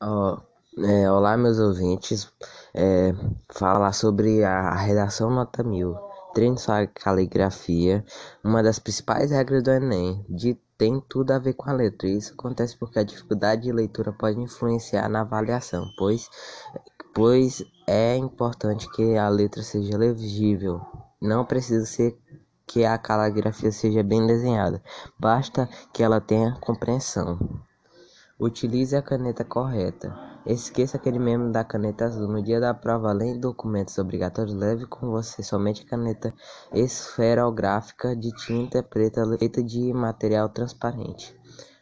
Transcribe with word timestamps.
Ó, 0.00 0.40
é, 0.78 1.10
olá, 1.10 1.36
meus 1.36 1.58
ouvintes. 1.58 2.30
É, 2.74 3.12
falar 3.52 3.92
sobre 3.92 4.42
a 4.42 4.74
redação 4.74 5.30
nota 5.30 5.62
mil. 5.62 5.96
Treine 6.34 6.58
sua 6.58 6.86
caligrafia. 6.86 8.04
Uma 8.42 8.62
das 8.62 8.78
principais 8.78 9.30
regras 9.30 9.62
do 9.62 9.70
Enem. 9.70 10.24
De, 10.28 10.58
tem 10.76 11.00
tudo 11.08 11.30
a 11.30 11.38
ver 11.38 11.54
com 11.54 11.70
a 11.70 11.72
letra. 11.72 12.08
Isso 12.08 12.34
acontece 12.34 12.76
porque 12.76 12.98
a 12.98 13.04
dificuldade 13.04 13.62
de 13.62 13.72
leitura 13.72 14.12
pode 14.12 14.40
influenciar 14.40 15.08
na 15.08 15.20
avaliação, 15.20 15.86
pois, 15.96 16.28
pois 17.14 17.62
é 17.86 18.16
importante 18.16 18.90
que 18.90 19.16
a 19.16 19.28
letra 19.28 19.62
seja 19.62 19.96
legível. 19.96 20.80
Não 21.22 21.44
precisa 21.44 21.86
ser 21.86 22.18
que 22.66 22.84
a 22.84 22.98
caligrafia 22.98 23.70
seja 23.70 24.02
bem 24.02 24.26
desenhada, 24.26 24.82
basta 25.18 25.68
que 25.92 26.02
ela 26.02 26.20
tenha 26.20 26.56
compreensão. 26.60 27.38
Utilize 28.44 28.94
a 28.94 29.00
caneta 29.00 29.42
correta. 29.42 30.14
Esqueça 30.44 30.98
aquele 30.98 31.18
meme 31.18 31.50
da 31.50 31.64
caneta 31.64 32.04
azul. 32.04 32.28
No 32.28 32.42
dia 32.42 32.60
da 32.60 32.74
prova, 32.74 33.08
além 33.08 33.32
de 33.32 33.38
documentos 33.38 33.96
obrigatórios, 33.96 34.54
leve 34.54 34.84
com 34.84 35.10
você 35.10 35.42
somente 35.42 35.82
a 35.82 35.88
caneta 35.88 36.34
esferográfica 36.70 38.14
de 38.14 38.30
tinta 38.32 38.82
preta 38.82 39.26
feita 39.38 39.62
de 39.62 39.90
material 39.94 40.50
transparente. 40.50 41.34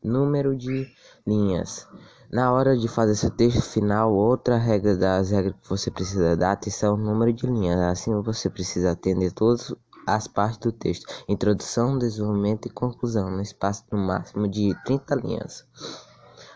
Número 0.00 0.56
de 0.56 0.86
linhas. 1.26 1.88
Na 2.30 2.52
hora 2.52 2.78
de 2.78 2.86
fazer 2.86 3.16
seu 3.16 3.32
texto 3.32 3.62
final, 3.62 4.14
outra 4.14 4.56
regra 4.56 4.96
das 4.96 5.30
regras 5.32 5.56
que 5.60 5.68
você 5.68 5.90
precisa 5.90 6.36
dar 6.36 6.52
atenção 6.52 6.92
ao 6.92 6.96
número 6.96 7.32
de 7.32 7.48
linhas. 7.48 7.80
Assim 7.80 8.14
você 8.22 8.48
precisa 8.48 8.92
atender 8.92 9.32
todas 9.32 9.74
as 10.06 10.28
partes 10.28 10.58
do 10.58 10.70
texto: 10.70 11.12
introdução, 11.28 11.98
desenvolvimento 11.98 12.68
e 12.68 12.70
conclusão, 12.70 13.28
no 13.28 13.42
espaço 13.42 13.82
no 13.90 13.98
máximo 13.98 14.46
de 14.46 14.72
30 14.84 15.16
linhas. 15.16 15.66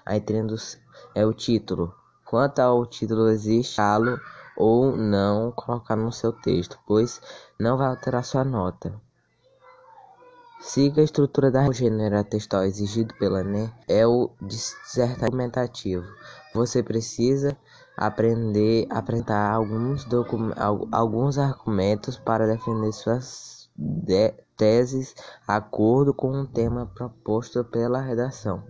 A 0.09 0.17
introdução 0.17 0.81
é 1.15 1.27
o 1.27 1.35
título. 1.35 1.95
Quanto 2.25 2.61
ao 2.61 2.87
título, 2.87 3.29
existe 3.29 3.79
lo 3.79 4.19
ou 4.57 4.97
não 4.97 5.53
colocar 5.53 5.97
no 5.97 6.11
seu 6.11 6.33
texto, 6.33 6.79
pois 6.87 7.21
não 7.61 7.77
vai 7.77 7.89
alterar 7.89 8.25
sua 8.25 8.43
nota. 8.43 8.99
Siga 10.61 11.03
a 11.03 11.05
estrutura 11.05 11.51
da 11.51 11.71
gênero 11.71 12.25
textual 12.25 12.65
exigido 12.65 13.13
pela 13.17 13.45
NEM, 13.45 13.71
é 13.87 14.07
o 14.07 14.31
dissertativo. 14.41 16.07
Você 16.55 16.83
precisa 16.83 17.55
aprender 17.95 18.87
a 18.89 19.01
apresentar 19.01 19.53
alguns, 19.53 20.07
alguns 20.91 21.37
argumentos 21.37 22.17
para 22.17 22.47
defender 22.47 22.93
suas 22.93 23.58
teses 24.57 25.15
acordo 25.47 26.13
com 26.13 26.31
o 26.33 26.47
tema 26.47 26.87
proposto 26.87 27.65
pela 27.65 28.01
redação. 28.01 28.65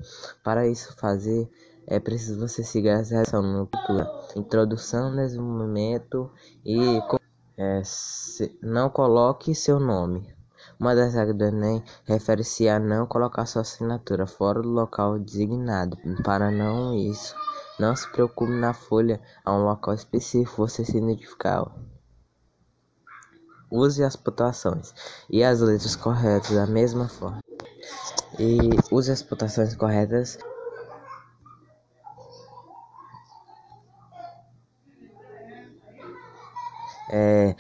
Para 0.45 0.69
isso 0.69 0.95
fazer, 0.97 1.51
é 1.87 1.99
preciso 1.99 2.39
você 2.39 2.63
seguir 2.63 2.89
essa 2.89 3.15
redação 3.17 3.43
no 3.43 3.67
cultura, 3.67 4.07
introdução, 4.37 5.17
desenvolvimento 5.17 6.31
e 6.65 7.01
é, 7.57 7.83
se, 7.83 8.57
não 8.63 8.91
coloque 8.91 9.55
seu 9.55 9.81
nome. 9.81 10.37
Uma 10.79 10.95
das 10.95 11.15
regras 11.15 11.37
do 11.37 11.45
Enem 11.45 11.83
refere-se 12.05 12.69
a 12.69 12.79
não 12.79 13.07
colocar 13.07 13.47
sua 13.47 13.63
assinatura 13.63 14.27
fora 14.27 14.63
do 14.63 14.69
local 14.69 15.19
designado. 15.19 15.99
Para 16.23 16.51
não 16.51 16.95
isso, 16.95 17.35
não 17.81 17.97
se 17.97 18.09
preocupe 18.13 18.53
na 18.53 18.73
folha 18.73 19.21
a 19.45 19.53
um 19.53 19.65
local 19.65 19.95
específico 19.95 20.59
você 20.59 20.85
se 20.85 20.99
identificar. 20.99 21.67
Use 23.71 24.03
as 24.03 24.17
pontuações 24.17 24.95
e 25.29 25.45
as 25.45 25.61
letras 25.61 25.95
corretas 25.95 26.51
da 26.55 26.67
mesma 26.67 27.09
forma. 27.09 27.43
E 28.39 28.71
use 28.91 29.13
as 29.13 29.23
pontuações 29.23 29.75
corretas 29.75 30.39
É, 37.11 37.55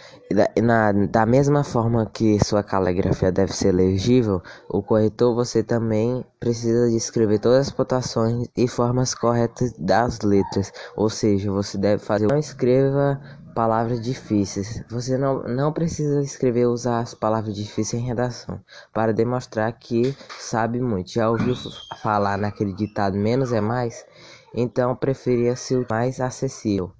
na, 0.62 0.92
da 0.92 1.24
mesma 1.24 1.64
forma 1.64 2.04
que 2.06 2.42
sua 2.44 2.62
caligrafia 2.62 3.32
deve 3.32 3.52
ser 3.52 3.72
legível, 3.72 4.42
o 4.68 4.82
corretor 4.82 5.34
você 5.34 5.62
também 5.62 6.24
precisa 6.38 6.88
de 6.90 6.96
escrever 6.96 7.38
todas 7.38 7.68
as 7.68 7.70
pontuações 7.70 8.48
e 8.56 8.68
formas 8.68 9.14
corretas 9.14 9.72
das 9.78 10.20
letras, 10.20 10.72
ou 10.96 11.08
seja, 11.08 11.50
você 11.50 11.78
deve 11.78 12.02
fazer. 12.02 12.26
Não 12.26 12.38
escreva 12.38 13.20
palavras 13.58 14.00
difíceis. 14.00 14.84
Você 14.88 15.18
não, 15.18 15.42
não 15.42 15.72
precisa 15.72 16.22
escrever 16.22 16.66
usar 16.66 17.00
as 17.00 17.12
palavras 17.12 17.56
difíceis 17.56 18.00
em 18.00 18.06
redação 18.06 18.60
para 18.92 19.12
demonstrar 19.12 19.72
que 19.72 20.14
sabe 20.38 20.80
muito. 20.80 21.10
Já 21.12 21.28
ouviu 21.28 21.54
falar 22.00 22.38
naquele 22.38 22.72
ditado 22.72 23.16
menos 23.16 23.52
é 23.52 23.60
mais? 23.60 24.06
Então 24.54 24.94
preferia 24.94 25.56
ser 25.56 25.84
mais 25.90 26.20
acessível. 26.20 26.92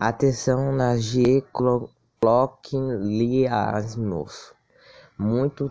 Atenção 0.00 0.70
na 0.70 0.96
G. 0.96 1.42
Cloquin-Liasmos. 2.20 4.52
Muito 5.18 5.68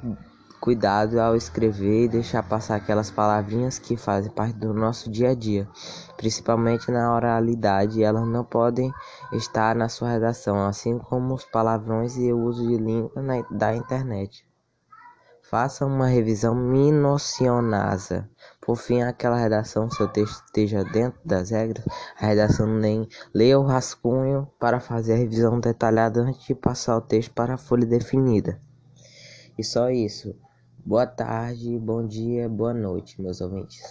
cuidado 0.60 1.18
ao 1.18 1.34
escrever 1.34 2.04
e 2.04 2.10
deixar 2.10 2.44
passar 2.44 2.76
aquelas 2.76 3.10
palavrinhas 3.10 3.80
que 3.80 3.96
fazem 3.96 4.30
parte 4.30 4.58
do 4.58 4.74
nosso 4.74 5.10
dia 5.10 5.30
a 5.30 5.34
dia, 5.34 5.66
principalmente 6.18 6.92
na 6.92 7.16
oralidade, 7.16 8.04
elas 8.04 8.28
não 8.28 8.44
podem 8.44 8.94
estar 9.32 9.74
na 9.78 9.88
sua 9.88 10.10
redação, 10.10 10.68
assim 10.68 11.00
como 11.00 11.34
os 11.34 11.46
palavrões 11.46 12.18
e 12.18 12.34
o 12.34 12.44
uso 12.44 12.68
de 12.68 12.76
língua 12.76 13.22
na, 13.22 13.42
da 13.50 13.78
internet. 13.78 14.46
Faça 15.50 15.86
uma 15.86 16.08
revisão 16.08 16.54
minuciosa. 16.54 18.30
Por 18.60 18.76
fim, 18.76 19.02
aquela 19.02 19.38
redação, 19.38 19.90
seu 19.90 20.06
texto 20.06 20.44
esteja 20.46 20.84
dentro 20.84 21.22
das 21.24 21.52
regras, 21.52 21.86
a 22.20 22.26
redação 22.26 22.68
nem 22.68 23.08
leia 23.34 23.58
o 23.58 23.66
rascunho 23.66 24.46
para 24.60 24.82
fazer 24.82 25.14
a 25.14 25.18
revisão 25.18 25.58
detalhada 25.58 26.20
antes 26.20 26.46
de 26.46 26.54
passar 26.54 26.98
o 26.98 27.02
texto 27.02 27.34
para 27.34 27.54
a 27.54 27.58
folha 27.58 27.86
definida. 27.86 28.60
E 29.58 29.64
só 29.64 29.90
isso. 29.90 30.36
Boa 30.86 31.08
tarde, 31.08 31.80
bom 31.80 32.06
dia, 32.06 32.50
boa 32.50 32.74
noite, 32.74 33.22
meus 33.22 33.40
ouvintes. 33.40 33.82